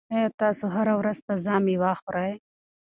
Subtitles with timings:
[0.15, 2.33] آیا تاسو هره ورځ تازه مېوه خورئ؟